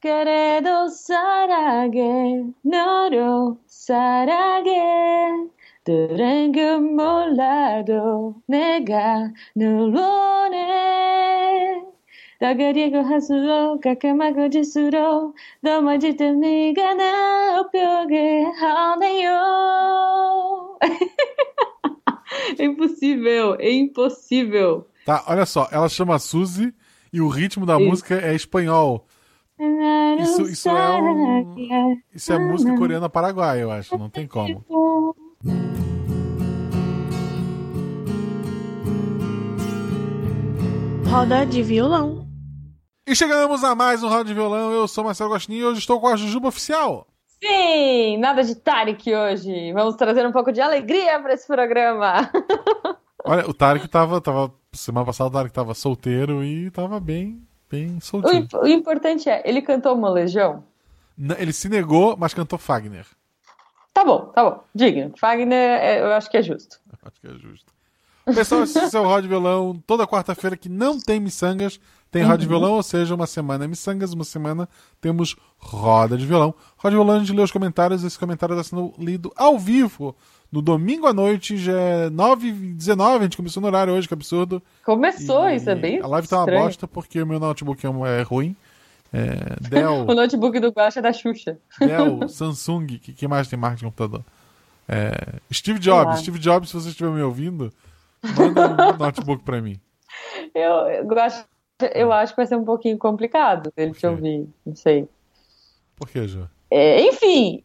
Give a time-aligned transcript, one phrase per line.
[0.00, 4.70] Queredo sarage, noro sarage,
[5.84, 10.62] durango molado, nega nulone.
[12.40, 19.34] Dagarigo hasuro, kakamago jisuro, doma de nega na opyoge haneyo.
[22.56, 24.86] É impossível, é impossível.
[25.04, 26.72] Tá, olha só, ela chama Suzy
[27.12, 27.84] e o ritmo da Isso.
[27.84, 29.07] música é espanhol.
[30.20, 32.00] Isso, isso é um.
[32.14, 33.98] Isso é música coreana paraguaia, eu acho.
[33.98, 34.64] Não tem como.
[41.10, 42.28] Roda de violão.
[43.06, 44.70] E chegamos a mais um Roda de Violão.
[44.70, 47.06] Eu sou Marcelo Gostinho e hoje estou com a Jujuba Oficial.
[47.42, 49.72] Sim, nada de Tarek hoje.
[49.72, 52.30] Vamos trazer um pouco de alegria para esse programa.
[53.24, 54.52] Olha, o Tarek tava, tava.
[54.72, 58.34] Semana passada o Tarek tava solteiro e tava bem, bem O, soltinho.
[58.42, 60.64] imp- o importante é, ele cantou Molejão?
[61.18, 63.06] N- Ele se negou, mas cantou Fagner.
[63.92, 64.64] Tá bom, tá bom.
[64.74, 65.12] Digno.
[65.18, 66.78] Fagner, é, eu acho que é justo.
[67.04, 67.72] Acho que é justo.
[68.26, 69.82] Pessoal, esse é o Roda de Violão.
[69.86, 71.80] Toda quarta-feira que não tem miçangas,
[72.10, 72.48] tem Roda de Uhum.
[72.50, 74.68] Violão, ou seja, uma semana é miçangas, uma semana
[75.00, 76.54] temos Roda de Violão.
[76.76, 80.16] Roda de Violão, a gente lê os comentários, esse comentário está sendo lido ao vivo
[80.50, 84.62] no domingo à noite, já é 9h19, a gente começou no horário hoje, que absurdo.
[84.84, 86.64] Começou, E isso é bem A live tá uma estranho.
[86.64, 88.56] bosta porque o meu notebook é é ruim.
[89.12, 91.58] É, Dell, O notebook do Guacha é da Xuxa.
[91.78, 94.22] Dell, Samsung, que, que mais tem marca de computador?
[94.88, 96.20] É, Steve Jobs.
[96.20, 97.70] Steve Jobs, se você estiver me ouvindo,
[98.22, 99.78] manda um notebook pra mim.
[100.54, 101.06] Eu, eu,
[101.94, 105.08] eu acho que vai ser um pouquinho complicado ele te ouvir, não sei.
[105.96, 106.44] Por que, Jô?
[106.70, 107.62] É, enfim,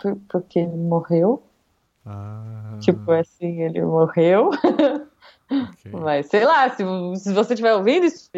[0.00, 1.42] por- porque ele morreu.
[2.06, 4.50] Ah, Tipo assim, ele morreu.
[5.92, 6.84] Mas sei lá, se,
[7.16, 8.30] se você estiver ouvindo isso,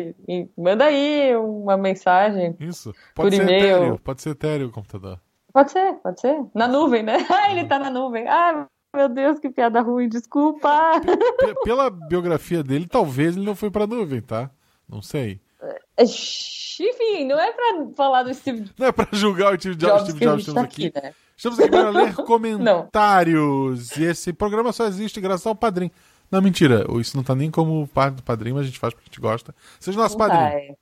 [0.56, 2.56] manda aí uma mensagem.
[2.60, 2.94] Isso.
[3.14, 3.64] Pode por ser e-mail.
[3.76, 5.20] etéreo, pode ser etéreo o computador.
[5.52, 6.44] Pode ser, pode ser.
[6.54, 7.16] Na nuvem, né?
[7.30, 8.26] Ah, ele tá na nuvem.
[8.28, 11.00] Ah, meu Deus, que piada ruim, desculpa.
[11.00, 14.50] P- pela biografia dele, talvez ele não foi pra nuvem, tá?
[14.90, 15.40] Não sei.
[15.62, 19.94] É, Enfim, não é pra falar do Steve Não é pra julgar o Steve Jobs,
[19.94, 20.86] Jobs Steve Jobs estamos tá aqui.
[20.86, 21.14] aqui, né?
[21.36, 23.96] Estamos aqui para ler comentários.
[23.96, 25.92] E esse programa só existe graças ao padrinho.
[26.30, 26.86] Não, mentira.
[27.00, 29.20] Isso não tá nem como parte do padrinho, mas a gente faz porque a gente
[29.20, 29.54] gosta.
[29.80, 30.42] Seja nosso padrinho.
[30.42, 30.76] Ai.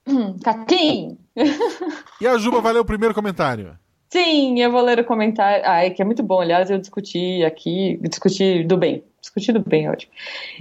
[0.45, 1.19] Caquim!
[2.21, 3.79] E a Juba vai ler o primeiro comentário.
[4.11, 5.65] Sim, eu vou ler o comentário.
[5.67, 6.41] Ai, que é muito bom.
[6.41, 9.03] Aliás, eu discuti aqui, discuti do bem.
[9.21, 10.13] Discuti do bem, ótimo.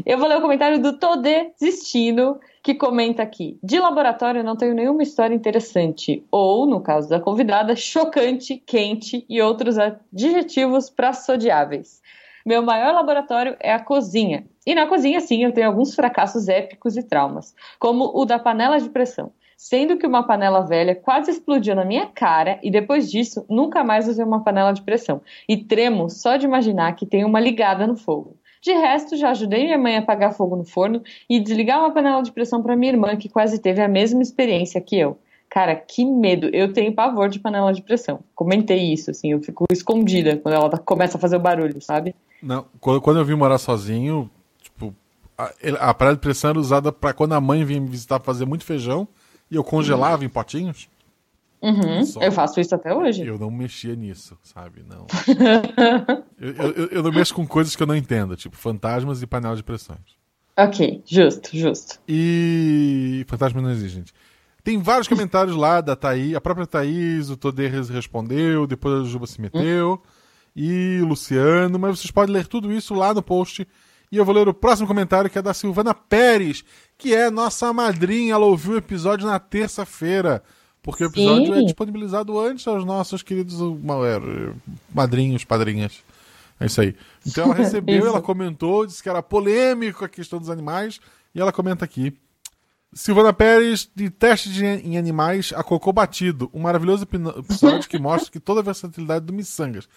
[0.05, 4.75] Eu vou ler o comentário do Tô Desistindo, que comenta aqui: De laboratório não tenho
[4.75, 6.25] nenhuma história interessante.
[6.29, 12.01] Ou, no caso da convidada, chocante, quente e outros adjetivos praçodiáveis.
[12.45, 14.45] Meu maior laboratório é a cozinha.
[14.65, 18.81] E na cozinha, sim, eu tenho alguns fracassos épicos e traumas, como o da panela
[18.81, 19.31] de pressão.
[19.55, 24.09] Sendo que uma panela velha quase explodiu na minha cara e depois disso nunca mais
[24.09, 25.21] usei uma panela de pressão.
[25.47, 28.36] E tremo só de imaginar que tem uma ligada no fogo.
[28.67, 32.21] De resto, já ajudei minha mãe a apagar fogo no forno e desligar uma panela
[32.21, 35.17] de pressão para minha irmã, que quase teve a mesma experiência que eu.
[35.49, 36.49] Cara, que medo.
[36.51, 38.19] Eu tenho pavor de panela de pressão.
[38.35, 42.13] Comentei isso, assim, eu fico escondida quando ela tá- começa a fazer o barulho, sabe?
[42.43, 44.29] Não, quando, eu vim morar sozinho,
[44.61, 44.93] tipo,
[45.37, 45.49] a,
[45.79, 48.65] a panela de pressão era usada pra quando a mãe vinha me visitar fazer muito
[48.65, 49.07] feijão
[49.49, 50.89] e eu congelava em potinhos.
[51.61, 52.21] Uhum, Só.
[52.21, 53.25] eu faço isso até hoje.
[53.25, 54.83] Eu não mexia nisso, sabe?
[54.87, 55.07] Não.
[56.39, 59.55] eu, eu- eu- não mexo com coisas que eu não entendo, tipo fantasmas e panela
[59.55, 60.17] de pressões.
[60.55, 61.99] Ok, justo, justo.
[62.07, 63.23] E.
[63.27, 64.13] Fantasma não existe, gente.
[64.63, 69.25] Tem vários comentários lá da Thaís, a própria Thaís, o Toderes respondeu, depois a Juba
[69.25, 70.01] se meteu,
[70.55, 73.65] e o Luciano, mas vocês podem ler tudo isso lá no post.
[74.11, 76.63] E eu vou ler o próximo comentário, que é da Silvana Pérez,
[76.97, 78.33] que é nossa madrinha.
[78.33, 80.41] Ela ouviu o episódio na terça-feira,
[80.81, 81.59] porque o episódio Sim.
[81.61, 84.53] é disponibilizado antes aos nossos queridos ma- é,
[84.93, 86.03] madrinhos, padrinhas.
[86.59, 86.95] É isso aí.
[87.25, 90.99] Então ela recebeu, ela comentou, disse que era polêmico a questão dos animais,
[91.35, 92.13] e ela comenta aqui.
[92.93, 96.49] Silvana Pérez, de teste de, em animais a cocô batido.
[96.53, 99.87] Um maravilhoso episódio que mostra que toda a versatilidade do Missangas.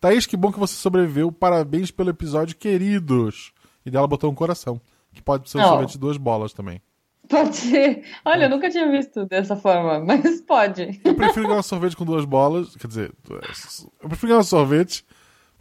[0.00, 1.30] Thaís, que bom que você sobreviveu.
[1.30, 3.52] Parabéns pelo episódio, queridos.
[3.86, 4.80] E dela botou um coração.
[5.12, 5.68] Que pode ser um Oh.
[5.68, 6.82] sorvete de duas bolas também.
[7.30, 8.04] Pode ser.
[8.24, 11.00] Olha, eu nunca tinha visto dessa forma, mas pode.
[11.04, 12.74] Eu prefiro ganhar um sorvete com duas bolas.
[12.76, 13.12] Quer dizer,
[14.02, 15.06] eu prefiro ganhar um sorvete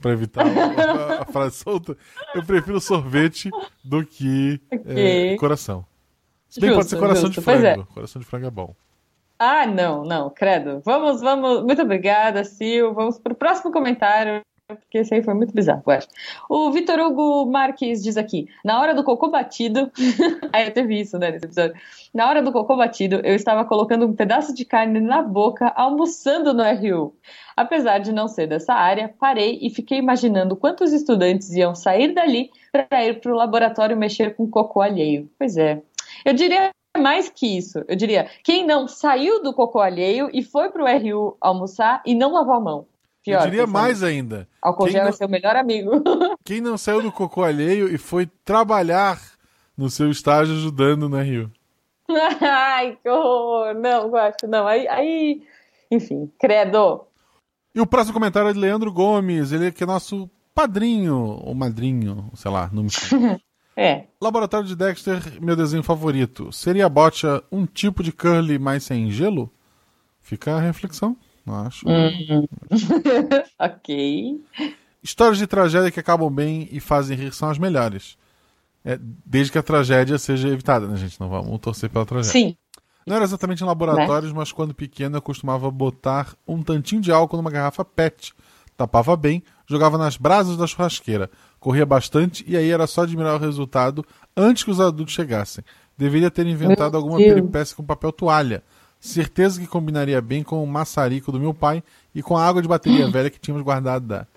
[0.02, 1.96] pra evitar a, a frase solta.
[2.34, 3.52] Eu prefiro sorvete
[3.84, 5.34] do que Ok.
[5.34, 5.86] é, coração.
[6.50, 7.42] Se bem pode ser coração justo.
[7.42, 7.60] de é.
[7.60, 7.86] frango.
[7.94, 8.76] Coração de frango é bom.
[9.38, 10.82] Ah, não, não, credo.
[10.84, 11.64] Vamos, vamos.
[11.64, 12.92] Muito obrigada, Sil.
[12.94, 14.42] Vamos pro próximo comentário.
[14.76, 16.08] Porque esse aí foi muito bizarro, eu acho.
[16.50, 19.92] O Vitor Hugo Marques diz aqui: na hora do cocô batido.
[20.54, 21.76] aí teve isso, né, nesse episódio.
[22.14, 26.54] Na hora do cocô batido, eu estava colocando um pedaço de carne na boca, almoçando
[26.54, 27.16] no RU.
[27.56, 32.52] Apesar de não ser dessa área, parei e fiquei imaginando quantos estudantes iam sair dali
[32.72, 35.30] para ir para o laboratório mexer com cocô alheio.
[35.38, 35.82] Pois é.
[36.24, 37.84] Eu diria mais que isso.
[37.88, 42.34] Eu diria, quem não saiu do cocô alheio e foi pro RU almoçar e não
[42.34, 42.88] lavou a mão.
[43.24, 44.48] Pior, eu diria mais ainda.
[44.62, 45.10] Álcool gel não...
[45.10, 45.92] é seu melhor amigo.
[46.44, 49.20] Quem não saiu do cocô alheio e foi trabalhar
[49.78, 51.52] no seu estágio ajudando no RU.
[52.42, 53.74] Ai, que horror.
[53.76, 54.68] Não, acho, não.
[54.68, 55.44] Aí, aí,
[55.92, 57.06] enfim, credo.
[57.74, 61.54] E o próximo comentário é de Leandro Gomes, ele é que é nosso padrinho, ou
[61.54, 62.90] madrinho, sei lá, não me
[63.78, 64.08] É.
[64.22, 66.52] Laboratório de Dexter, meu desenho favorito.
[66.52, 69.50] Seria a Botcha um tipo de curly mais sem gelo?
[70.20, 71.16] Fica a reflexão,
[71.56, 71.88] acho.
[71.88, 72.48] Uhum.
[73.60, 74.42] ok.
[75.02, 78.18] Histórias de tragédia que acabam bem e fazem rir são as melhores.
[78.84, 81.20] É, desde que a tragédia seja evitada, né, gente?
[81.20, 82.32] Não vamos torcer pela tragédia.
[82.32, 82.58] Sim.
[83.06, 84.38] Não era exatamente em laboratórios, né?
[84.38, 88.34] mas quando pequeno eu costumava botar um tantinho de álcool numa garrafa PET.
[88.78, 91.30] Tapava bem, jogava nas brasas da churrasqueira
[91.60, 94.06] corria bastante e aí era só admirar o resultado
[94.36, 95.64] antes que os adultos chegassem.
[95.98, 97.34] Deveria ter inventado meu alguma Deus.
[97.34, 98.64] peripécia com papel toalha.
[99.00, 101.82] Certeza que combinaria bem com o maçarico do meu pai
[102.14, 104.28] e com a água de bateria velha que tínhamos guardado da.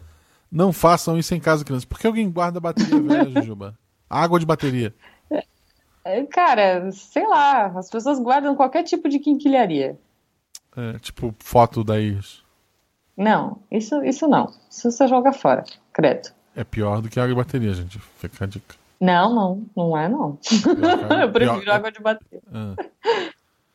[0.50, 1.84] Não façam isso em casa, crianças.
[1.84, 3.76] Por que alguém guarda bateria velha, Jujuba?
[4.08, 4.94] Água de bateria.
[6.04, 9.98] É, cara, sei lá, as pessoas guardam qualquer tipo de quinquilharia.
[10.76, 12.42] É, tipo foto da Iris.
[13.16, 14.52] Não, isso, isso não.
[14.70, 16.30] Isso você joga fora, credo.
[16.54, 17.98] É pior do que água de bateria, gente.
[17.98, 18.74] Fica a dica.
[19.00, 20.38] Não, não, não é não.
[21.22, 22.42] eu prefiro pior, água de bateria.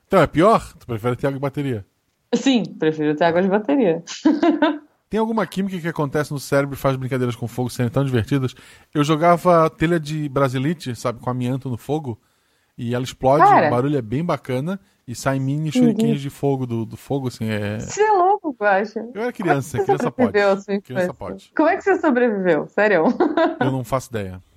[0.07, 0.73] Então, é pior?
[0.79, 1.85] Tu prefere ter água de bateria?
[2.33, 4.03] Sim, prefiro ter água de bateria.
[5.09, 8.53] Tem alguma química que acontece no cérebro e faz brincadeiras com fogo serem tão divertidas?
[8.93, 12.19] Eu jogava telha de brasilite, sabe, com amianto no fogo,
[12.77, 13.67] e ela explode, Cara.
[13.67, 17.49] o barulho é bem bacana, e sai mini shurikens de fogo do, do fogo, assim,
[17.49, 17.79] é...
[17.79, 19.07] Você é louco, Guaxa.
[19.13, 20.81] Eu era criança, criança pode.
[20.81, 21.51] Criança pode.
[21.55, 22.67] Como é que você sobreviveu?
[22.67, 23.05] Sério?
[23.61, 24.43] Eu não faço ideia.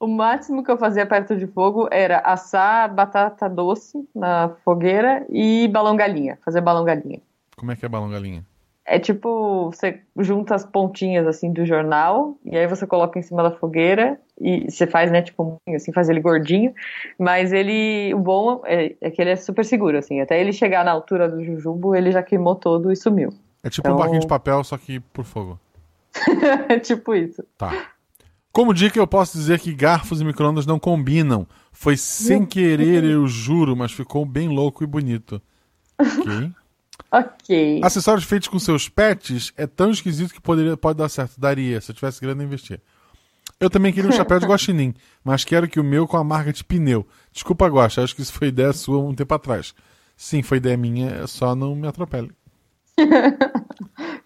[0.00, 5.68] O máximo que eu fazia perto de fogo era assar batata doce na fogueira e
[5.68, 7.20] balão galinha, fazer balão galinha.
[7.54, 8.42] Como é que é balão galinha?
[8.86, 13.42] É tipo, você junta as pontinhas assim do jornal e aí você coloca em cima
[13.42, 16.74] da fogueira e você faz, né, tipo, assim, faz ele gordinho,
[17.18, 20.82] mas ele, o bom é, é, que ele é super seguro, assim, até ele chegar
[20.82, 23.34] na altura do jujubo, ele já queimou todo e sumiu.
[23.62, 23.96] É tipo então...
[23.96, 25.60] um barquinho de papel, só que por fogo.
[26.70, 27.44] é tipo isso.
[27.58, 27.70] Tá.
[28.52, 31.46] Como dica, eu posso dizer que garfos e microondas não combinam.
[31.72, 35.40] Foi sem querer, eu juro, mas ficou bem louco e bonito.
[35.98, 36.52] Ok.
[37.12, 37.80] Ok.
[37.82, 41.40] Acessórios feitos com seus pets é tão esquisito que poderia, pode dar certo.
[41.40, 42.80] Daria, se eu tivesse grana investir.
[43.58, 44.94] Eu também queria um chapéu de guaxinim,
[45.24, 47.06] mas quero que o meu com a marca de pneu.
[47.32, 49.74] Desculpa, Guaxa, acho que isso foi ideia sua um tempo atrás.
[50.16, 52.30] Sim, foi ideia minha, só não me atropele.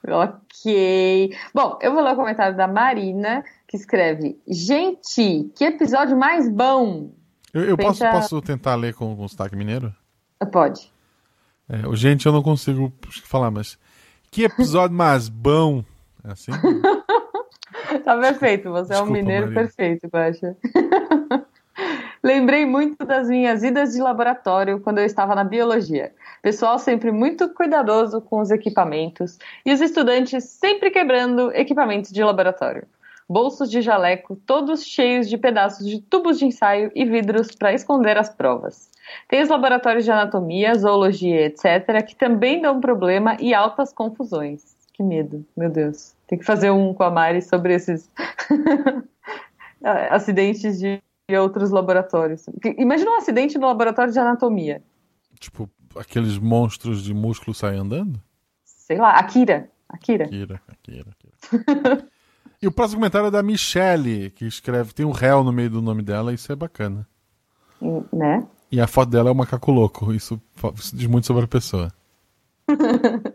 [0.08, 1.36] ok.
[1.54, 7.10] Bom, eu vou ler o comentário da Marina, que escreve: Gente, que episódio mais bom!
[7.52, 8.10] Eu, eu Pensa...
[8.10, 9.94] posso, posso tentar ler com, com sotaque mineiro?
[10.52, 10.92] Pode.
[11.68, 12.92] É, o gente eu não consigo
[13.24, 13.78] falar, mas.
[14.30, 15.84] Que episódio mais bom!
[16.24, 16.52] É assim?
[18.04, 19.62] tá perfeito, você Desculpa, é um mineiro Maria.
[19.62, 20.56] perfeito, Guaxa.
[22.24, 26.10] Lembrei muito das minhas idas de laboratório quando eu estava na biologia.
[26.40, 32.86] Pessoal sempre muito cuidadoso com os equipamentos e os estudantes sempre quebrando equipamentos de laboratório.
[33.28, 38.16] Bolsos de jaleco, todos cheios de pedaços de tubos de ensaio e vidros para esconder
[38.16, 38.90] as provas.
[39.28, 44.74] Tem os laboratórios de anatomia, zoologia, etc., que também dão problema e altas confusões.
[44.94, 46.14] Que medo, meu Deus.
[46.26, 48.10] Tem que fazer um com a Mari sobre esses
[49.84, 52.44] acidentes de outros laboratórios.
[52.78, 54.82] Imagina um acidente no laboratório de anatomia.
[55.38, 58.20] Tipo, aqueles monstros de músculo saem andando?
[58.64, 59.70] Sei lá, Akira.
[59.88, 60.24] Akira.
[60.24, 62.08] Akira, Akira, Akira.
[62.60, 65.80] e o próximo comentário é da Michelle, que escreve, tem um réu no meio do
[65.80, 67.06] nome dela, isso é bacana.
[68.12, 68.46] Né?
[68.70, 70.12] E a foto dela é um macaco louco.
[70.12, 70.40] Isso,
[70.74, 71.92] isso diz muito sobre a pessoa.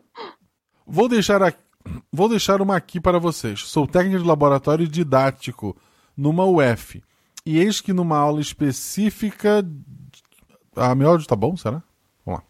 [0.86, 1.60] Vou deixar, aqui,
[2.12, 3.60] vou deixar uma aqui para vocês.
[3.68, 5.78] Sou técnico de laboratório didático
[6.18, 7.00] numa UF.
[7.46, 9.66] E eis que numa aula específica.
[10.76, 11.82] Ah, meu áudio tá bom, será?
[12.26, 12.44] Vamos lá.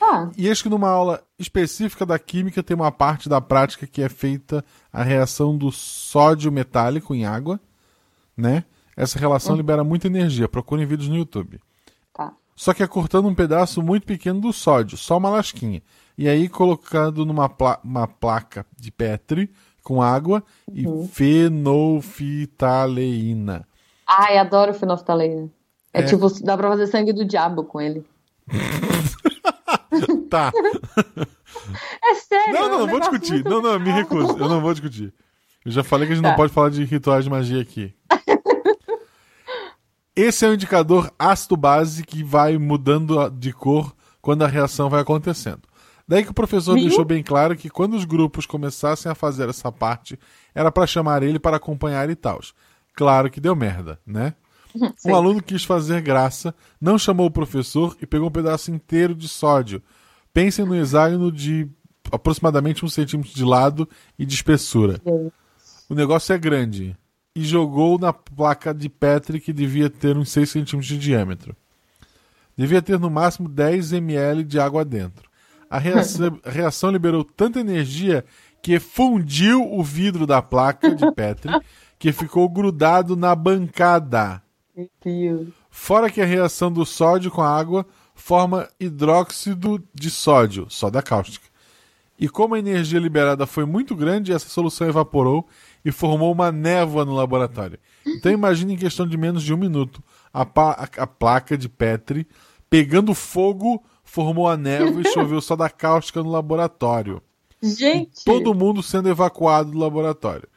[0.00, 0.30] Ah.
[0.36, 4.08] E eis que numa aula específica da química tem uma parte da prática que é
[4.08, 7.60] feita a reação do sódio metálico em água,
[8.36, 8.64] né?
[8.96, 9.58] Essa relação uhum.
[9.58, 10.48] libera muita energia.
[10.48, 11.60] Procurem vídeos no YouTube.
[12.58, 15.80] Só que é cortando um pedaço muito pequeno do sódio, só uma lasquinha.
[16.18, 17.78] E aí colocando numa pla
[18.18, 19.48] placa de Petri,
[19.80, 21.04] com água Uhum.
[21.04, 23.64] e fenolfitaleína.
[24.08, 25.50] Ai, adoro fenolftaleína.
[25.92, 26.02] É, É.
[26.04, 28.04] tipo, dá pra fazer sangue do diabo com ele.
[30.30, 30.52] Tá.
[32.04, 32.52] É sério.
[32.54, 33.44] Não, é um não, não vou discutir.
[33.44, 34.36] Não, não, me recuso.
[34.38, 35.12] Eu não vou discutir.
[35.64, 36.30] Eu já falei que a gente Tá.
[36.30, 37.94] não pode falar de rituais de magia aqui.
[40.14, 45.62] Esse é um indicador ácido-base que vai mudando de cor quando a reação vai acontecendo.
[46.06, 46.84] Daí que o professor Viu?
[46.84, 50.18] deixou bem claro que quando os grupos começassem a fazer essa parte,
[50.54, 52.40] era pra chamar ele para acompanhar e tal.
[52.98, 54.34] Claro que deu merda, né?
[54.98, 55.12] Sim.
[55.12, 59.28] Um aluno quis fazer graça, não chamou o professor e pegou um pedaço inteiro de
[59.28, 59.80] sódio.
[60.34, 61.70] Pensem no hexágono de
[62.10, 63.88] aproximadamente um centímetro de lado
[64.18, 65.00] e de espessura.
[65.88, 66.96] O negócio é grande.
[67.36, 71.54] E jogou na placa de Petri que devia ter uns 6 centímetros de diâmetro.
[72.56, 75.30] Devia ter no máximo 10 ml de água dentro.
[75.70, 78.24] A reação, a reação liberou tanta energia
[78.60, 81.52] que fundiu o vidro da placa de Petri
[81.98, 84.42] que ficou grudado na bancada.
[84.76, 85.48] Meu Deus.
[85.70, 91.46] Fora que a reação do sódio com a água forma hidróxido de sódio, soda cáustica.
[92.18, 95.46] E como a energia liberada foi muito grande, essa solução evaporou
[95.84, 97.78] e formou uma névoa no laboratório.
[98.04, 100.02] Então imagine em questão de menos de um minuto
[100.34, 102.26] a, a- a placa de Petri
[102.68, 107.22] pegando fogo, formou a névoa e choveu soda cáustica no laboratório.
[107.62, 108.24] Gente.
[108.24, 110.48] Todo mundo sendo evacuado do laboratório.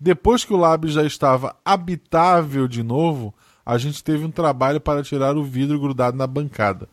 [0.00, 3.34] Depois que o lab já estava habitável de novo,
[3.66, 6.88] a gente teve um trabalho para tirar o vidro grudado na bancada.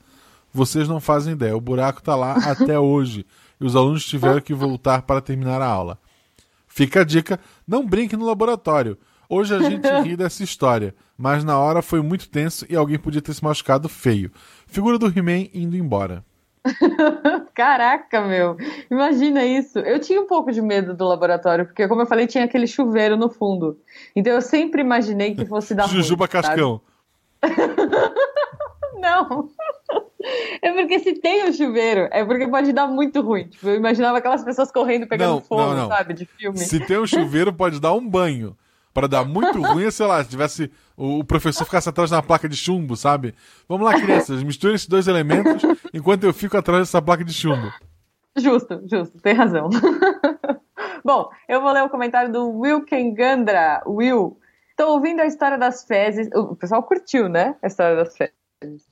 [0.54, 3.26] Vocês não fazem ideia, o buraco está lá até hoje
[3.62, 5.98] e os alunos tiveram que voltar para terminar a aula.
[6.68, 8.98] Fica a dica: não brinque no laboratório.
[9.30, 13.22] Hoje a gente ri dessa história, mas na hora foi muito tenso e alguém podia
[13.22, 14.32] ter se machucado feio.
[14.68, 16.26] Figura do He-Man indo embora.
[17.54, 18.58] Caraca, meu.
[18.90, 19.80] Imagina isso.
[19.80, 23.18] Eu tinha um pouco de medo do laboratório, porque, como eu falei, tinha aquele chuveiro
[23.18, 23.78] no fundo.
[24.16, 26.48] Então eu sempre imaginei que fosse dar ruim, Jujuba sabe?
[26.48, 26.82] Cascão.
[29.00, 29.50] Não.
[30.62, 33.48] É porque se tem o chuveiro, é porque pode dar muito ruim.
[33.48, 35.88] Tipo, eu imaginava aquelas pessoas correndo pegando Não, fogo, não, não.
[35.88, 36.14] sabe?
[36.14, 36.58] De filme.
[36.58, 38.58] Se tem um chuveiro, pode dar um banho.
[38.98, 42.56] Para dar muito ruim, sei lá, se tivesse o professor ficasse atrás da placa de
[42.56, 43.36] chumbo, sabe?
[43.70, 45.62] Vamos lá, crianças, misturem esses dois elementos
[45.94, 47.72] enquanto eu fico atrás dessa placa de chumbo.
[48.36, 49.70] Justo, justo, tem razão.
[51.06, 53.84] Bom, eu vou ler o comentário do Will Kengandra.
[53.86, 54.36] Will,
[54.75, 56.27] tô ouvindo a história das fezes.
[56.34, 57.56] O pessoal curtiu, né?
[57.62, 58.34] A história das fezes.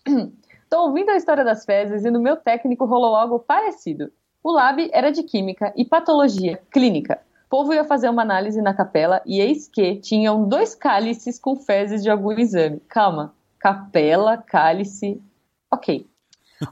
[0.69, 4.11] Tô ouvindo a história das fezes e no meu técnico rolou algo parecido.
[4.43, 7.19] O lab era de química e patologia clínica.
[7.55, 12.03] Povo ia fazer uma análise na capela e eis que tinham dois cálices com fezes
[12.03, 12.81] de algum exame.
[12.89, 13.33] Calma.
[13.57, 15.21] Capela, cálice.
[15.71, 16.05] Ok.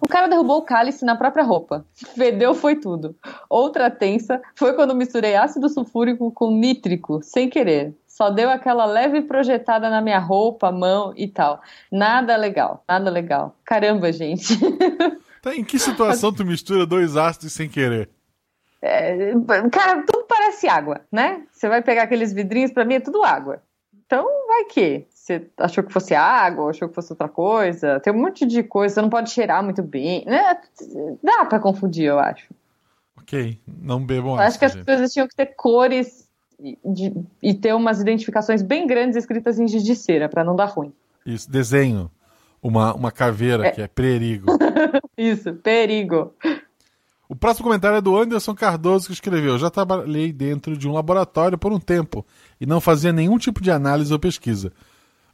[0.01, 1.85] O cara derrubou o cálice na própria roupa.
[1.93, 3.15] Fedeu foi tudo.
[3.49, 7.95] Outra tensa foi quando misturei ácido sulfúrico com nítrico, sem querer.
[8.05, 11.61] Só deu aquela leve projetada na minha roupa, mão e tal.
[11.89, 13.55] Nada legal, nada legal.
[13.63, 14.53] Caramba, gente.
[15.43, 18.09] Tá, em que situação tu mistura dois ácidos sem querer?
[18.85, 19.31] É,
[19.71, 21.43] cara, tudo parece água, né?
[21.53, 23.63] Você vai pegar aqueles vidrinhos, pra mim é tudo água.
[24.05, 25.05] Então, vai que?
[25.09, 28.01] Você achou que fosse água, achou que fosse outra coisa?
[28.01, 30.25] Tem um monte de coisa, você não pode cheirar muito bem.
[30.25, 30.57] Né?
[31.23, 32.53] Dá pra confundir, eu acho.
[33.17, 34.83] Ok, não bebam acho que as gente.
[34.85, 36.27] coisas tinham que ter cores
[36.59, 40.57] e, de- e ter umas identificações bem grandes escritas em giz de cera, pra não
[40.57, 40.91] dar ruim.
[41.25, 42.11] Isso, desenho.
[42.61, 44.47] Uma, uma caveira que é perigo.
[45.17, 46.33] Isso, perigo.
[47.33, 51.57] O próximo comentário é do Anderson Cardoso que escreveu: Já trabalhei dentro de um laboratório
[51.57, 52.23] por um tempo
[52.61, 54.71] e não fazia nenhum tipo de análise ou pesquisa.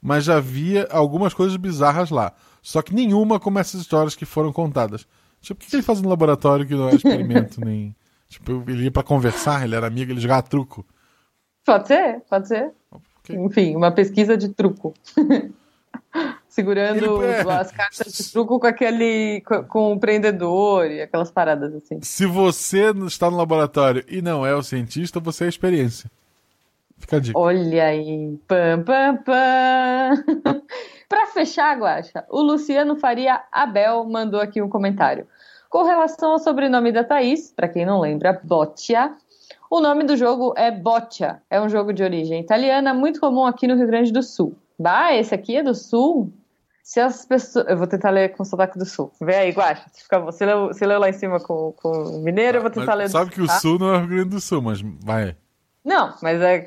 [0.01, 2.31] Mas já via algumas coisas bizarras lá.
[2.61, 5.05] Só que nenhuma como essas histórias que foram contadas.
[5.41, 7.93] Tipo, o que ele faz no laboratório que não é experimento nem.
[8.29, 10.85] Tipo, ele ia pra conversar, ele era amigo, ele jogava truco.
[11.65, 12.71] Pode ser, pode ser.
[12.89, 13.35] Ok.
[13.35, 14.93] Enfim, uma pesquisa de truco.
[16.49, 19.41] Segurando Ele- as cartas de truco com aquele.
[19.69, 21.99] com, o prendedor e aquelas paradas assim.
[22.01, 26.09] Se você está no laboratório e não é o cientista, você é a experiência.
[26.97, 27.39] Fica a dica.
[27.39, 28.37] Olha aí.
[28.47, 30.63] Pam, pam, pam.
[31.07, 35.25] Pra fechar, Guaxa, o Luciano Faria Abel mandou aqui um comentário.
[35.69, 39.13] Com relação ao sobrenome da Thaís, pra quem não lembra, Boccia,
[39.69, 41.41] o nome do jogo é Boccia.
[41.49, 44.55] É um jogo de origem italiana, muito comum aqui no Rio Grande do Sul.
[44.77, 46.31] Bah, esse aqui é do Sul?
[46.89, 47.67] Se as pessoas.
[47.67, 49.11] Eu vou tentar ler com sotaque do Sul.
[49.21, 49.53] Vê aí,
[49.93, 52.71] se fica- Você leu, você leu lá em cima com, com o mineiro, eu vou
[52.71, 53.59] tentar Mas ler do sabe que o tá?
[53.59, 55.37] sul não é o Rio Grande do Sul, mas vai.
[55.85, 56.65] Não, mas é.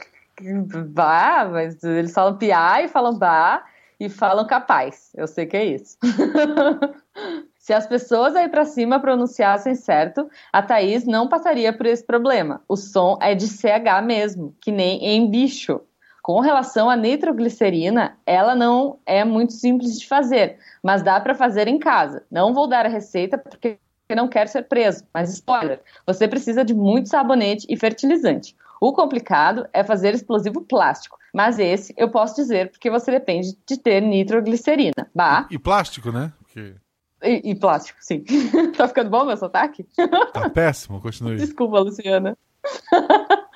[0.94, 3.64] Vá, mas eles falam piá e falam bah
[3.98, 5.10] e falam capaz.
[5.16, 5.98] Eu sei que é isso.
[7.58, 12.62] Se as pessoas aí pra cima pronunciassem certo, a Thaís não passaria por esse problema.
[12.68, 15.80] O som é de CH mesmo, que nem em bicho.
[16.22, 21.66] Com relação à nitroglicerina, ela não é muito simples de fazer, mas dá para fazer
[21.66, 22.24] em casa.
[22.30, 23.76] Não vou dar a receita porque
[24.14, 28.54] não quero ser preso, mas spoiler, você precisa de muito sabonete e fertilizante.
[28.80, 33.76] O complicado é fazer explosivo plástico, mas esse eu posso dizer porque você depende de
[33.76, 35.08] ter nitroglicerina.
[35.12, 35.48] Bah.
[35.50, 36.32] E, e plástico, né?
[36.38, 36.74] Porque...
[37.22, 38.24] E, e, plástico, sim.
[38.76, 39.86] tá ficando bom meu sotaque?
[40.32, 41.36] Tá péssimo, continue.
[41.36, 42.36] Desculpa, Luciana.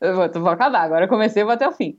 [0.00, 1.98] eu vou, vou acabar, agora eu comecei e vou até o fim.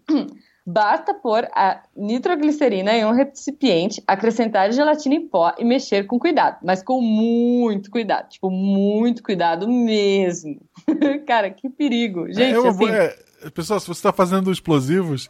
[0.67, 6.57] Basta pôr a nitroglicerina em um recipiente, acrescentar gelatina em pó e mexer com cuidado,
[6.63, 10.59] mas com muito cuidado, tipo, muito cuidado mesmo.
[11.27, 12.25] Cara, que perigo.
[12.33, 12.89] Gente, é, assim...
[12.89, 15.29] é, pessoal, se você está fazendo explosivos,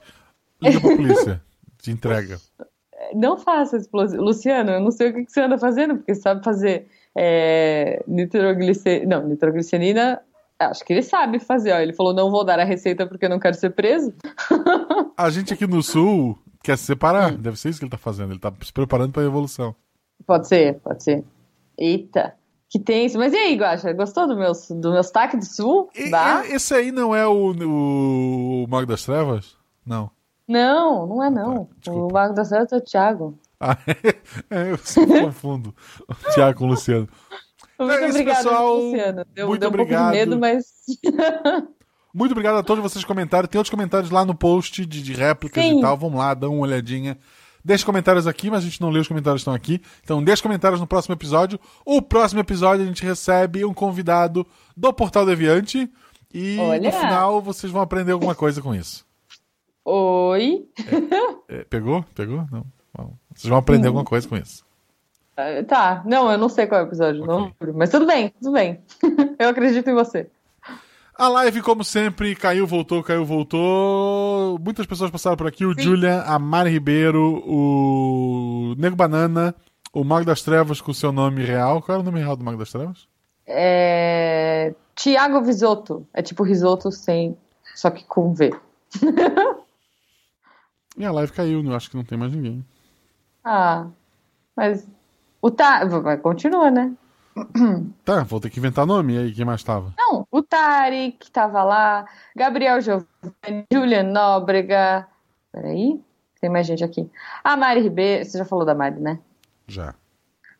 [0.61, 1.41] liga pra polícia,
[1.81, 2.39] te entrega.
[3.13, 4.25] Não faça explosivos.
[4.25, 9.19] Luciano, eu não sei o que você anda fazendo, porque você sabe fazer é, nitroglicerina.
[9.19, 10.21] Não, nitroglicerina
[10.59, 11.79] Acho que ele sabe fazer, ó.
[11.79, 14.13] Ele falou: não vou dar a receita porque não quero ser preso.
[15.17, 17.33] A gente aqui no sul quer se separar.
[17.33, 17.37] Hum.
[17.37, 18.31] Deve ser isso que ele tá fazendo.
[18.31, 19.75] Ele tá se preparando pra evolução.
[20.25, 21.23] Pode ser, pode ser.
[21.77, 22.35] Eita.
[22.69, 23.17] Que tenso.
[23.17, 23.93] Mas e aí, Guaxa?
[23.93, 25.89] Gostou do meu, do meu sotaque do sul?
[25.95, 26.09] E,
[26.53, 29.55] esse aí não é o, o Mago das Trevas?
[29.85, 30.09] Não.
[30.47, 31.69] Não, não é não.
[31.83, 33.39] Tá, o Mago das Trevas é o Thiago.
[33.59, 33.77] Ah,
[34.49, 34.71] é?
[34.71, 35.73] eu sempre confundo
[36.07, 37.07] o Thiago com o Luciano.
[37.79, 38.77] Muito é obrigada, pessoal.
[38.77, 39.25] Luciano.
[39.33, 40.01] Deu, muito deu um obrigado.
[40.01, 40.65] pouco de medo, mas.
[42.13, 43.47] muito obrigado a todos vocês que comentaram.
[43.47, 45.79] Tem outros comentários lá no post de, de réplicas Sim.
[45.79, 45.97] e tal.
[45.97, 47.17] Vamos lá, dá uma olhadinha.
[47.63, 49.81] Deixe comentários aqui, mas a gente não lê os comentários que estão aqui.
[50.03, 51.59] Então deixe comentários no próximo episódio.
[51.83, 54.45] O próximo episódio a gente recebe um convidado
[54.77, 55.89] do Portal Deviante.
[56.31, 56.91] E Olha.
[56.91, 59.03] no final vocês vão aprender alguma coisa com isso.
[59.83, 60.67] Oi?
[61.47, 62.03] É, é, pegou?
[62.13, 62.45] Pegou?
[62.51, 62.65] Não.
[63.33, 64.63] Vocês vão aprender alguma coisa com isso.
[65.37, 67.67] Ah, tá, não, eu não sei qual é o episódio, okay.
[67.67, 68.79] não mas tudo bem, tudo bem.
[69.37, 70.29] eu acredito em você.
[71.17, 74.59] A live, como sempre, caiu, voltou, caiu, voltou.
[74.59, 75.81] Muitas pessoas passaram por aqui: o Sim.
[75.81, 79.55] Julian, a Mari Ribeiro, o Nego Banana,
[79.93, 81.81] o Mago das Trevas com o seu nome real.
[81.81, 83.07] Qual era o nome real do Mago das Trevas?
[83.47, 84.73] É.
[84.93, 86.05] Tiago Visotto.
[86.13, 87.37] É tipo risoto sem.
[87.75, 88.53] Só que com V.
[90.97, 92.65] e a live caiu, eu acho que não tem mais ninguém.
[93.43, 93.87] Ah,
[94.55, 94.87] mas
[95.45, 95.87] o Ta...
[96.17, 96.91] Continua, né?
[98.03, 99.13] Tá, vou ter que inventar nome.
[99.13, 99.93] E aí, quem mais tava?
[99.95, 102.05] Não, o Tarek tava lá,
[102.35, 105.07] Gabriel Giovanni, Julian Nóbrega.
[105.51, 106.01] Peraí,
[106.41, 107.07] tem mais gente aqui.
[107.43, 109.19] A Mari Ribeiro, você já falou da Mari, né?
[109.67, 109.93] Já.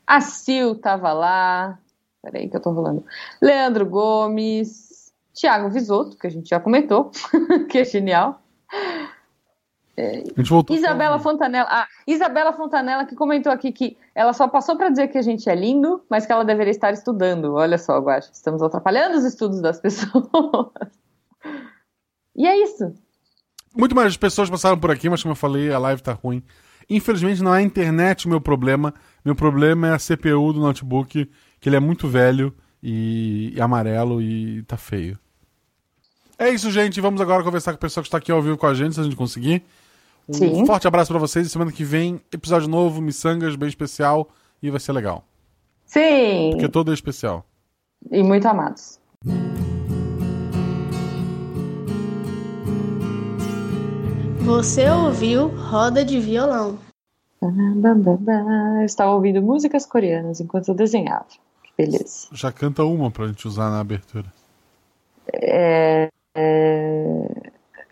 [0.06, 1.80] A Sil tava lá.
[2.22, 3.04] Peraí que eu tô rolando.
[3.42, 7.10] Leandro Gomes, Thiago Visoto, que a gente já comentou,
[7.72, 8.40] que é genial.
[9.98, 11.68] É, a gente voltou Isabela Fontanella.
[11.70, 15.50] Ah, Isabela Fontanella que comentou aqui que ela só passou para dizer que a gente
[15.50, 17.54] é lindo, mas que ela deveria estar estudando.
[17.54, 20.28] Olha só, Guacha, estamos atrapalhando os estudos das pessoas.
[22.36, 22.94] e é isso.
[23.76, 26.44] Muito mais pessoas passaram por aqui, mas como eu falei, a live tá ruim.
[26.90, 28.94] Infelizmente não é a internet o meu problema.
[29.24, 31.30] Meu problema é a CPU do notebook,
[31.60, 32.54] que ele é muito velho
[32.84, 35.18] e, e amarelo e tá feio.
[36.38, 37.00] É isso, gente.
[37.00, 39.00] Vamos agora conversar com o pessoal que está aqui ao vivo com a gente, se
[39.00, 39.64] a gente conseguir.
[40.28, 40.66] Um Sim.
[40.66, 41.52] forte abraço para vocês.
[41.52, 44.30] Semana que vem, episódio novo, Missangas, bem especial.
[44.62, 45.24] E vai ser legal.
[45.86, 46.52] Sim.
[46.52, 47.46] Porque todo é especial.
[48.12, 49.00] E muito amados.
[54.40, 56.78] Você ouviu Roda de Violão.
[58.84, 61.26] Estava ouvindo músicas coreanas enquanto eu desenhava.
[61.64, 62.28] Que beleza.
[62.32, 64.32] Já canta uma pra gente usar na abertura.
[65.34, 66.10] É...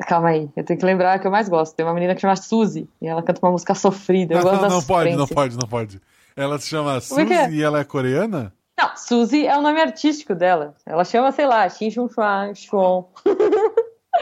[0.07, 1.75] Calma aí, eu tenho que lembrar que eu mais gosto.
[1.75, 4.33] Tem uma menina que chama Suzy e ela canta uma música sofrida.
[4.33, 6.01] Eu não, gosto não, não pode, não pode, não pode.
[6.35, 7.51] Ela se chama Suzy é?
[7.51, 8.53] e ela é coreana?
[8.79, 10.75] Não, Suzy é o nome artístico dela.
[10.85, 13.05] Ela chama, sei lá, Xin Chun Chuan Chuan.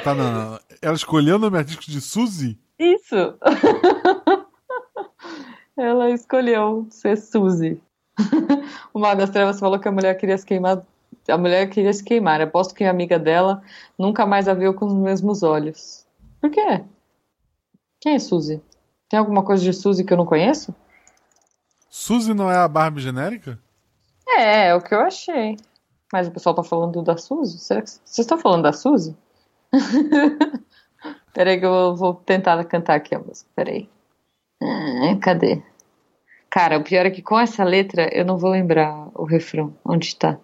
[0.03, 0.59] Tá, não, não.
[0.81, 2.59] Ela escolheu o nome artístico de Suzy?
[2.77, 3.15] Isso.
[5.77, 7.81] ela escolheu ser Suzy.
[8.93, 10.83] o Mago das Trevas falou que a mulher queria se queimar
[11.27, 12.41] a mulher queria se queimar.
[12.41, 13.61] Aposto que a amiga dela
[13.97, 16.05] nunca mais a viu com os mesmos olhos.
[16.39, 16.83] Por quê?
[17.99, 18.61] Quem é Suzy?
[19.07, 20.73] Tem alguma coisa de Suzy que eu não conheço?
[21.89, 23.59] Suzy não é a Barbie genérica?
[24.27, 25.57] É, é o que eu achei.
[26.11, 27.59] Mas o pessoal tá falando da Suzy?
[27.59, 29.15] Será que vocês estão falando da Suzy?
[31.33, 33.49] Peraí que eu vou tentar cantar aqui a música.
[33.55, 33.89] Peraí.
[34.61, 35.61] Ah, cadê?
[36.49, 39.73] Cara, o pior é que com essa letra eu não vou lembrar o refrão.
[39.85, 40.37] Onde tá?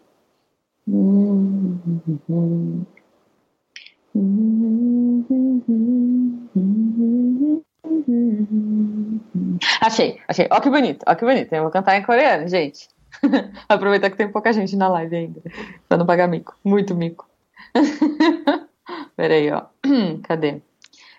[9.81, 10.47] Achei, achei.
[10.49, 11.51] Ó que bonito, ó que bonito.
[11.53, 12.87] Eu vou cantar em coreano, gente.
[13.67, 15.41] Aproveitar que tem pouca gente na live ainda.
[15.87, 16.55] Pra não pagar mico.
[16.63, 17.27] Muito mico.
[19.15, 19.65] Peraí, ó.
[20.23, 20.61] Cadê?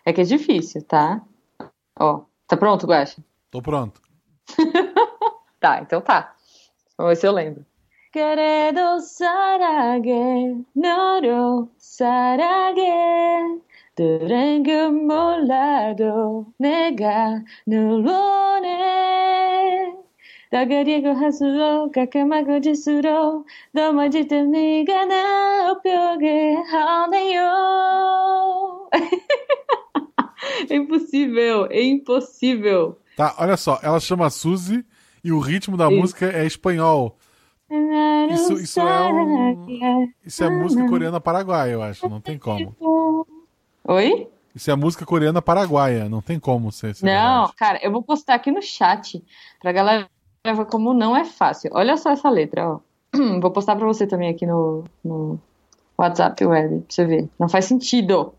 [0.04, 1.20] É que é difícil, tá?
[1.98, 2.22] Ó.
[2.46, 3.22] Tá pronto, Guaxa?
[3.50, 4.00] Tô pronto.
[5.60, 6.34] tá, então tá.
[6.96, 7.66] Vamos ver se eu lembro.
[8.18, 12.82] Queredo sarage, noro sarage,
[13.94, 18.74] durante molado, nega, nulone.
[20.50, 27.52] Dagarigo hasuro, kakamago jisuro, doma jitamiga na opyoge haneyo.
[30.68, 32.98] É impossível, é impossível.
[33.16, 34.84] Tá, olha só, ela chama Suzy
[35.22, 35.96] e o ritmo da Isso.
[35.96, 37.17] música é espanhol.
[38.30, 42.08] Isso, isso é um, isso é música coreana paraguaia, eu acho.
[42.08, 42.74] Não tem como.
[43.84, 44.28] Oi?
[44.54, 46.08] Isso é música coreana paraguaia.
[46.08, 46.94] Não tem como ser.
[46.94, 47.56] ser Não, verdade.
[47.56, 49.22] cara, eu vou postar aqui no chat
[49.60, 50.08] pra galera
[50.44, 51.70] ver como não é fácil.
[51.74, 52.80] Olha só essa letra, ó.
[53.40, 55.40] Vou postar pra você também aqui no, no
[55.96, 57.28] WhatsApp web, pra você ver.
[57.38, 58.34] Não faz sentido.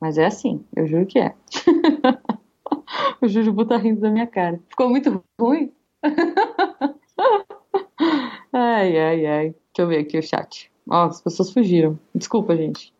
[0.00, 1.32] Mas é assim, eu juro que é.
[3.22, 4.58] o Jujubu tá rindo da minha cara.
[4.68, 5.72] Ficou muito ruim?
[8.52, 9.44] ai, ai, ai.
[9.50, 10.70] Deixa eu ver aqui o chat.
[10.88, 11.98] Ó, as pessoas fugiram.
[12.14, 12.92] Desculpa, gente.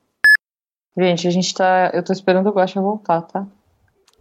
[0.96, 1.90] Gente, a gente tá.
[1.92, 3.46] Eu tô esperando o Guaxa voltar, tá?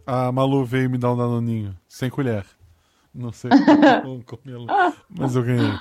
[0.06, 1.78] A Malu veio me dar um danoninho.
[1.88, 2.46] Sem colher.
[3.14, 4.24] Não sei como.
[5.10, 5.80] Mas eu ganhei.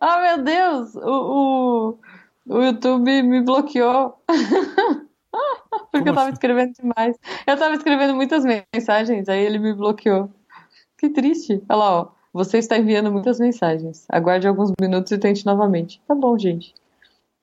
[0.00, 0.96] Ah, meu Deus!
[0.96, 1.98] O,
[2.48, 4.18] o, o YouTube me bloqueou.
[5.90, 6.32] Porque Como eu tava assim?
[6.34, 7.16] escrevendo demais.
[7.46, 10.30] Eu tava escrevendo muitas mensagens, aí ele me bloqueou.
[10.98, 11.62] Que triste.
[11.68, 12.13] Olha lá, ó.
[12.34, 14.04] Você está enviando muitas mensagens.
[14.08, 16.02] Aguarde alguns minutos e tente novamente.
[16.06, 16.74] Tá bom, gente.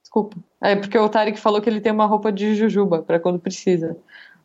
[0.02, 0.36] Desculpa.
[0.60, 3.96] É porque o Tarek falou que ele tem uma roupa de jujuba pra quando precisa.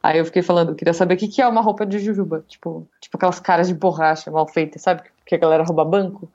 [0.00, 2.44] Aí eu fiquei falando, queria saber o que, que é uma roupa de jujuba.
[2.46, 5.02] Tipo, tipo aquelas caras de borracha mal feitas, sabe?
[5.26, 6.30] Que a galera rouba banco.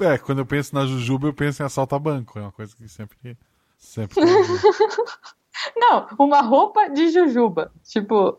[0.00, 2.36] É, é, quando eu penso na Jujuba, eu penso em assalto a banco.
[2.36, 3.38] É uma coisa que sempre.
[3.78, 4.20] Sempre.
[5.76, 7.72] Não, uma roupa de jujuba.
[7.84, 8.38] Tipo,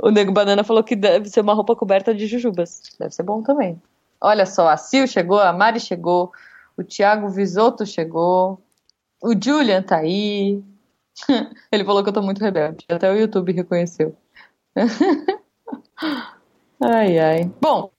[0.00, 2.82] o Nego Banana falou que deve ser uma roupa coberta de jujubas.
[2.98, 3.80] Deve ser bom também.
[4.20, 6.32] Olha só, a Sil chegou, a Mari chegou,
[6.76, 8.62] o Thiago Visoto chegou,
[9.22, 10.62] o Julian tá aí.
[11.72, 12.84] Ele falou que eu tô muito rebelde.
[12.88, 14.16] Até o YouTube reconheceu.
[16.80, 17.52] ai, ai.
[17.60, 17.90] Bom,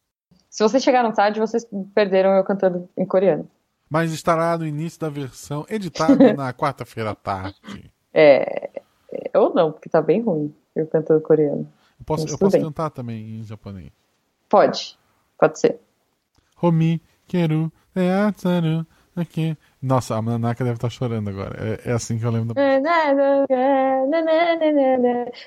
[0.49, 3.49] se vocês chegaram tarde, vocês perderam eu cantando em coreano.
[3.89, 7.91] Mas estará no início da versão editada na quarta-feira à tarde.
[8.13, 8.69] É,
[9.11, 11.67] é, Ou não, porque tá bem ruim eu cantando coreano.
[11.99, 12.63] Eu posso, eu posso bem.
[12.63, 13.91] cantar também em japonês.
[14.47, 14.97] Pode,
[15.37, 15.79] pode ser.
[16.61, 18.85] Homi, Keru, Eatsaru,
[19.15, 19.57] aqui.
[19.81, 21.55] Nossa, a Manaka deve estar chorando agora.
[21.85, 22.61] É, é assim que eu lembro da.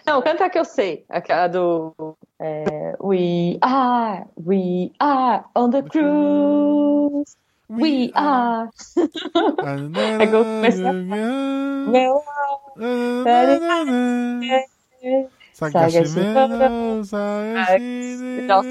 [0.07, 1.05] Não, canta que eu sei.
[1.09, 1.95] Aquela do.
[2.41, 7.37] é, we are, we are on the cruise.
[7.71, 8.69] We are.
[10.21, 10.93] É que eu comecei a-
[15.71, 18.47] Sagashimeno, Sagashimeno.
[18.47, 18.69] Nossa,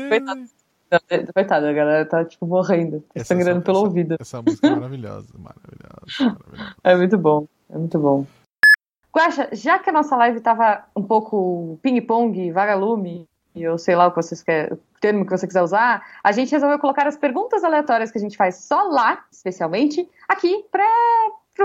[1.34, 1.66] coitado.
[1.68, 4.16] A galera tá tipo morrendo, Essa- sangrando essa- pelo essa- ouvido.
[4.20, 6.76] Essa música é maravilhosa, maravilhosa, maravilhosa.
[6.84, 8.26] É muito bom, é muito bom.
[9.16, 14.08] Guaxa, já que a nossa live tava um pouco ping-pong, vagalume, e eu sei lá
[14.08, 17.18] o que vocês querem, o termo que você quiser usar, a gente resolveu colocar as
[17.18, 20.86] perguntas aleatórias que a gente faz só lá, especialmente, aqui, para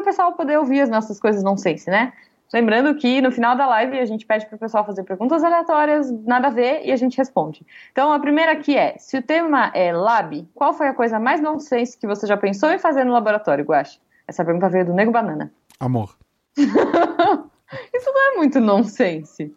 [0.01, 2.13] o pessoal poder ouvir as nossas coisas não sei se, né?
[2.53, 6.11] Lembrando que no final da live a gente pede para o pessoal fazer perguntas aleatórias,
[6.25, 7.67] nada a ver, e a gente responde.
[7.91, 11.41] Então a primeira aqui é: se o tema é lab, qual foi a coisa mais
[11.41, 13.99] nonsense que você já pensou em fazer no laboratório, Guaxa?
[14.29, 15.53] Essa pergunta veio do Nego Banana.
[15.81, 16.17] Amor.
[16.57, 19.55] Isso não é muito nonsense.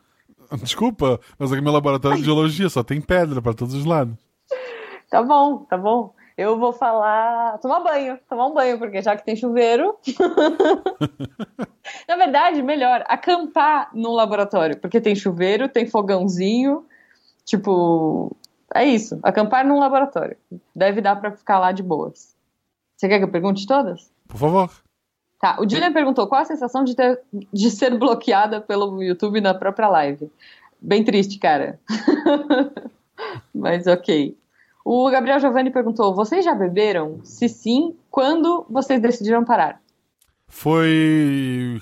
[0.57, 4.15] Desculpa, mas aqui meu laboratório de geologia só tem pedra pra todos os lados.
[5.09, 6.13] Tá bom, tá bom.
[6.39, 7.57] Eu vou falar.
[7.57, 9.97] Tomar banho, tomar um banho, porque já que tem chuveiro.
[12.07, 16.85] Na verdade, melhor, acampar no laboratório, porque tem chuveiro, tem fogãozinho.
[17.43, 18.33] Tipo,
[18.73, 19.19] é isso.
[19.21, 20.37] Acampar num laboratório.
[20.73, 22.33] Deve dar pra ficar lá de boas.
[22.95, 24.09] Você quer que eu pergunte todas?
[24.25, 24.71] Por favor.
[25.41, 27.21] Tá, o Julian perguntou qual a sensação de, ter,
[27.51, 30.31] de ser bloqueada pelo YouTube na própria live.
[30.79, 31.81] Bem triste, cara.
[33.53, 34.37] Mas ok.
[34.83, 37.23] O Gabriel Giovanni perguntou: vocês já beberam?
[37.23, 39.81] Se sim, quando vocês decidiram parar?
[40.47, 41.79] Foi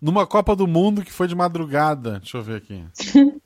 [0.00, 2.18] numa Copa do Mundo que foi de madrugada.
[2.18, 2.84] Deixa eu ver aqui.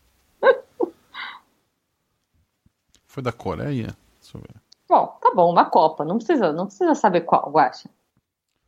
[3.06, 3.96] Foi da Coreia?
[4.20, 4.60] Deixa eu ver.
[4.88, 6.04] Bom, tá bom, uma Copa.
[6.04, 7.88] Não precisa, não precisa saber qual, Guaxa.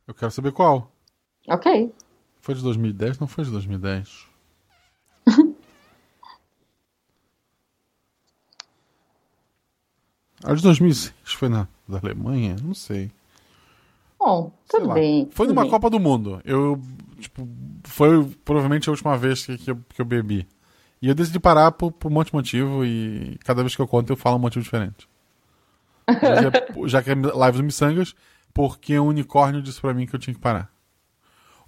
[0.07, 0.89] Eu quero saber qual.
[1.49, 1.93] Ok.
[2.39, 3.19] Foi de 2010?
[3.19, 4.25] Não foi de 2010.
[10.43, 12.55] A de 2006 foi na da Alemanha?
[12.63, 13.11] Não sei.
[14.19, 14.93] Bom, Sei tudo lá.
[14.95, 15.27] bem.
[15.31, 15.71] Foi tudo numa bem.
[15.71, 16.41] Copa do Mundo.
[16.43, 16.81] Eu,
[17.19, 17.47] tipo,
[17.83, 20.47] foi provavelmente a última vez que, que, eu, que eu bebi.
[21.01, 23.87] E eu decidi parar por, por um monte de motivo e cada vez que eu
[23.87, 25.07] conto eu falo um motivo diferente.
[26.07, 28.15] É- já que é live do Missangas,
[28.53, 30.71] porque um unicórnio disse pra mim que eu tinha que parar.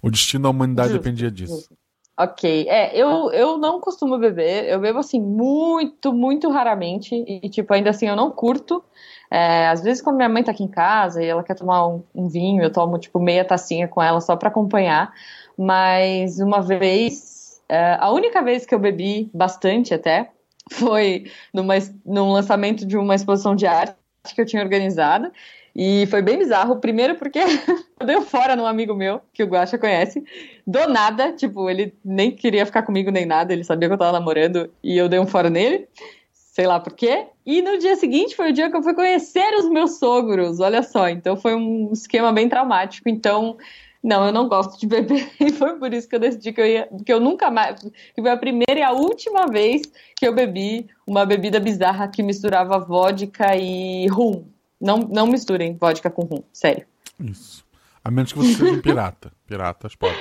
[0.02, 1.54] O destino da humanidade Justo, dependia disso.
[1.54, 1.76] justo.
[2.22, 7.72] Ok, é, eu, eu não costumo beber, eu bebo assim muito, muito raramente e tipo,
[7.72, 8.84] ainda assim eu não curto.
[9.30, 12.02] É, às vezes quando minha mãe tá aqui em casa e ela quer tomar um,
[12.14, 15.14] um vinho, eu tomo tipo meia tacinha com ela só pra acompanhar.
[15.56, 20.30] Mas uma vez, é, a única vez que eu bebi bastante até
[20.70, 23.94] foi numa, num lançamento de uma exposição de arte
[24.34, 25.30] que eu tinha organizado.
[25.74, 27.38] E foi bem bizarro, primeiro porque
[28.00, 30.22] eu dei fora num amigo meu, que o Guaxa conhece,
[30.66, 34.12] do nada, tipo, ele nem queria ficar comigo nem nada, ele sabia que eu tava
[34.12, 35.88] namorando e eu dei um fora nele,
[36.32, 37.26] sei lá por quê.
[37.46, 40.82] E no dia seguinte foi o dia que eu fui conhecer os meus sogros, olha
[40.82, 43.56] só, então foi um esquema bem traumático, então.
[44.02, 46.66] Não, eu não gosto de beber e foi por isso que eu decidi que eu
[46.66, 49.82] ia, que eu nunca mais, que foi a primeira e a última vez
[50.16, 54.46] que eu bebi uma bebida bizarra que misturava vodka e rum.
[54.80, 56.86] Não, não misturem vodka com rum, sério.
[57.18, 57.64] Isso.
[58.02, 59.30] A menos que você seja um pirata.
[59.46, 60.16] Piratas podem.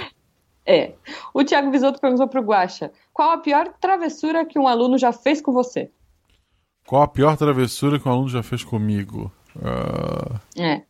[0.65, 0.94] É.
[1.34, 5.42] O Thiago Bisotto perguntou pro Guaxa: qual a pior travessura que um aluno já fez
[5.42, 5.89] com você?
[6.86, 9.32] Qual a pior travessura que um aluno já fez comigo?
[9.63, 10.88] Ah, É.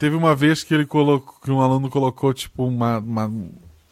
[0.00, 3.30] Teve uma vez que ele colocou, que um aluno colocou tipo uma, uma-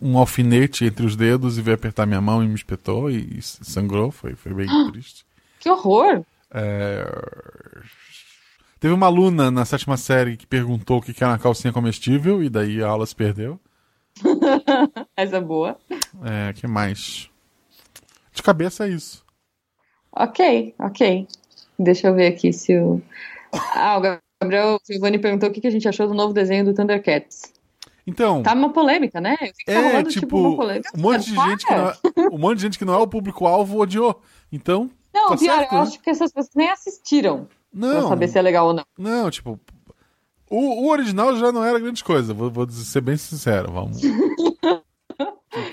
[0.01, 3.43] um alfinete entre os dedos e veio apertar minha mão e me espetou e, e
[3.43, 5.25] sangrou, foi, foi bem triste.
[5.61, 6.25] Que horror!
[6.51, 7.05] É,
[8.81, 12.49] Teve uma aluna na sétima série que perguntou o que era uma calcinha comestível e
[12.49, 13.61] daí a aula se perdeu.
[15.17, 15.77] Essa é boa.
[16.25, 17.29] É, que mais?
[18.33, 19.25] De cabeça é isso.
[20.13, 21.27] Ok, ok.
[21.79, 23.03] Deixa eu ver aqui se o.
[23.75, 24.01] Ah, o
[24.41, 27.53] Gabriel Silvani perguntou o que a gente achou do novo desenho do Thundercats.
[28.07, 29.37] Então, Tá uma polêmica, né?
[29.37, 30.91] Fico é rolando, tipo, uma polêmica.
[30.97, 31.95] um monte de gente que não é,
[32.33, 34.23] um monte de gente que não é o público-alvo odiou.
[34.51, 35.85] Então, Não, tá pior, certo, eu né?
[35.85, 38.09] acho que essas pessoas nem assistiram pra não.
[38.09, 38.85] saber se é legal ou não.
[38.97, 39.61] Não, tipo.
[40.51, 43.71] O, o original já não era grande coisa, vou, vou ser bem sincero.
[43.73, 44.01] Vamos.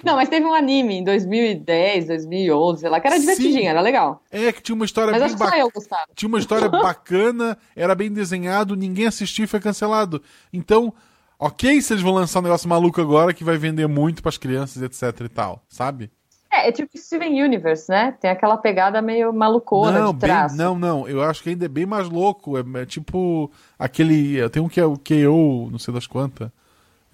[0.04, 3.22] Não, mas teve um anime em 2010, 2011, sei lá, que era Sim.
[3.22, 4.22] divertidinho, era legal.
[4.32, 5.64] É que tinha uma história Mas bem acho que só bacana.
[5.64, 6.08] eu gostava.
[6.16, 10.22] Tinha uma história bacana, era bem desenhado, ninguém assistiu e foi cancelado.
[10.52, 10.94] Então,
[11.40, 14.82] ok se eles vão lançar um negócio maluco agora que vai vender muito pras crianças,
[14.82, 16.12] etc e tal, sabe?
[16.52, 18.14] É, é tipo Steven Universe, né?
[18.20, 20.56] Tem aquela pegada meio malucona não, de bem, traço.
[20.56, 21.08] não, não.
[21.08, 22.58] Eu acho que ainda é bem mais louco.
[22.58, 24.48] É, é tipo aquele.
[24.50, 26.50] Tem um que é o KO, não sei das quantas.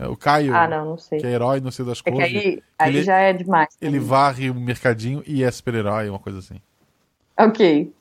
[0.02, 2.24] É o Caio, Ah, não, não que é herói, não sei das É coisas.
[2.36, 3.70] aí, aí Ele- já é demais.
[3.80, 6.60] Ele varre o mercadinho e é super-herói, uma coisa assim.
[7.40, 7.94] Ok.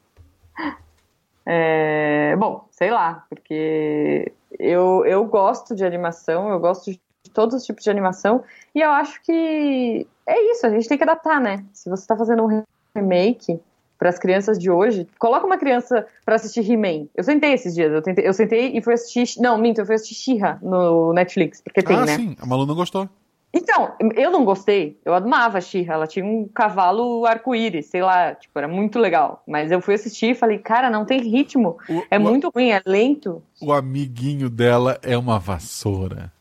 [1.45, 7.01] É, bom, sei lá, porque eu, eu gosto de animação, eu gosto de
[7.35, 8.43] todos os tipos de animação,
[8.75, 11.65] e eu acho que é isso, a gente tem que adaptar, né?
[11.73, 13.61] Se você tá fazendo um remake
[14.01, 17.07] para as crianças de hoje, coloca uma criança para assistir He-Man.
[17.15, 19.39] Eu sentei esses dias, eu, tentei, eu sentei e fui assistir.
[19.41, 22.17] Não, minto, eu fui assistir She-Ra no Netflix, porque tem, ah, né?
[22.17, 23.07] sim, a Malu não gostou.
[23.53, 24.97] Então, eu não gostei.
[25.05, 25.95] Eu amava a She-Ra.
[25.95, 29.43] Ela tinha um cavalo arco-íris, sei lá, tipo, era muito legal.
[29.47, 31.77] Mas eu fui assistir e falei, cara, não tem ritmo.
[31.89, 33.43] O- É o- muito ruim, é lento.
[33.61, 36.33] O amiguinho dela é uma vassoura.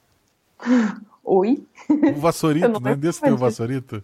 [1.26, 1.64] Oi?
[1.90, 2.96] O vassourito, não né?
[2.96, 3.62] Desse tem o lembro disso.
[3.64, 4.04] vassourito?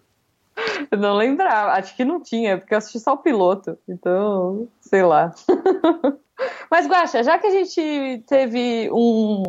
[0.92, 1.72] Eu não lembrava.
[1.74, 3.78] Acho que não tinha, porque eu assisti só o piloto.
[3.88, 5.34] Então, sei lá.
[6.70, 9.44] Mas, Guaxa, já que a gente teve um.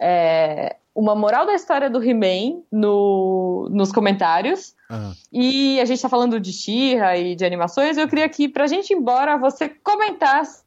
[0.00, 4.74] é, uma moral da história do He-Man no, nos comentários.
[4.88, 7.96] Ah, E a gente tá falando de She-Ra e de animações.
[7.96, 10.62] Eu queria que, pra gente ir embora, você comentasse,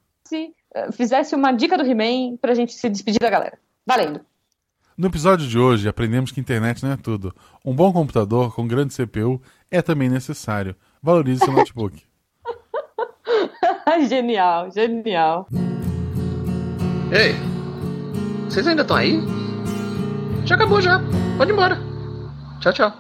[0.73, 3.57] eh, fizesse uma dica do He-Man pra gente se despedir da galera.
[3.85, 4.21] Valendo.
[4.95, 7.35] No episódio de hoje, aprendemos que internet não é tudo.
[7.65, 9.41] Um bom computador com grande CPU
[9.73, 10.75] é também necessário.
[11.01, 12.03] Valorize seu notebook.
[14.07, 15.47] genial, genial.
[17.11, 17.35] Ei,
[18.47, 19.19] vocês ainda estão aí?
[20.45, 21.01] Já acabou já.
[21.37, 21.79] Pode ir embora.
[22.59, 22.91] Tchau, tchau.